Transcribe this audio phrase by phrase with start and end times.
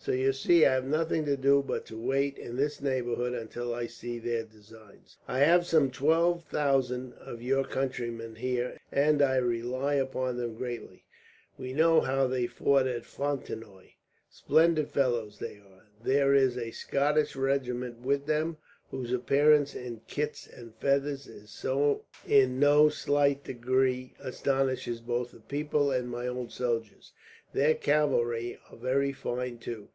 [0.00, 3.74] So you see, I have nothing to do but to wait in this neighbourhood until
[3.74, 5.18] I see their designs.
[5.26, 11.04] "I have some twelve thousand of your countrymen here, and I rely upon them greatly.
[11.58, 13.88] We know how they fought at Fontenoy.
[14.30, 15.88] Splendid fellows they are.
[16.02, 18.56] There is a Scotch regiment with them,
[18.90, 21.26] whose appearance in kilts and feathers
[22.26, 27.12] in no slight degree astonishes both the people and my own soldiers.
[27.52, 29.88] Their cavalry are very fine, too.